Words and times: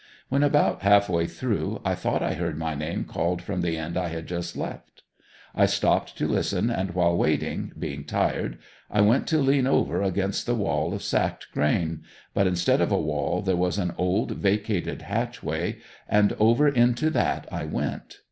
When 0.29 0.41
about 0.41 0.81
half 0.81 1.09
way 1.09 1.27
through 1.27 1.79
I 1.85 1.93
thought 1.93 2.23
I 2.23 2.33
heard 2.33 2.57
my 2.57 2.73
name 2.73 3.05
called 3.05 3.39
from 3.39 3.61
the 3.61 3.77
end 3.77 3.95
I 3.97 4.07
had 4.07 4.25
just 4.25 4.57
left; 4.57 5.03
I 5.53 5.67
stopped 5.67 6.17
to 6.17 6.27
listen 6.27 6.71
and 6.71 6.95
while 6.95 7.15
waiting, 7.15 7.71
being 7.77 8.05
tired, 8.05 8.57
I 8.89 9.01
went 9.01 9.27
to 9.27 9.37
lean 9.37 9.67
over 9.67 10.01
against 10.01 10.47
the 10.47 10.55
wall 10.55 10.95
of 10.95 11.03
sacked 11.03 11.51
grain, 11.51 12.01
but 12.33 12.47
instead 12.47 12.81
of 12.81 12.91
a 12.91 12.99
wall 12.99 13.43
there 13.43 13.55
was 13.55 13.77
an 13.77 13.93
old 13.95 14.31
vacated 14.31 15.03
hatchway 15.03 15.77
and 16.09 16.33
over 16.39 16.67
into 16.67 17.11
that 17.11 17.47
I 17.51 17.65
went. 17.65 18.17